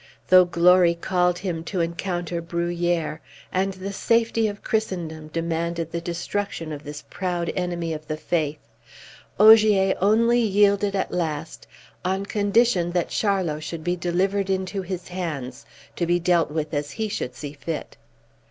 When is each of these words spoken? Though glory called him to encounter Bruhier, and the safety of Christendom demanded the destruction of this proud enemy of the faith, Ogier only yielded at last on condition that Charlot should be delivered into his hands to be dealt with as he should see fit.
Though 0.29 0.45
glory 0.45 0.95
called 0.95 1.37
him 1.37 1.63
to 1.65 1.79
encounter 1.79 2.41
Bruhier, 2.41 3.19
and 3.51 3.73
the 3.73 3.93
safety 3.93 4.47
of 4.47 4.63
Christendom 4.63 5.27
demanded 5.27 5.91
the 5.91 6.01
destruction 6.01 6.71
of 6.71 6.83
this 6.83 7.03
proud 7.11 7.53
enemy 7.55 7.93
of 7.93 8.07
the 8.07 8.17
faith, 8.17 8.57
Ogier 9.39 9.93
only 10.01 10.39
yielded 10.39 10.95
at 10.95 11.11
last 11.11 11.67
on 12.03 12.25
condition 12.25 12.93
that 12.93 13.09
Charlot 13.11 13.61
should 13.63 13.83
be 13.83 13.95
delivered 13.95 14.49
into 14.49 14.81
his 14.81 15.09
hands 15.09 15.67
to 15.97 16.07
be 16.07 16.19
dealt 16.19 16.49
with 16.49 16.73
as 16.73 16.89
he 16.93 17.07
should 17.07 17.35
see 17.35 17.53
fit. 17.53 17.95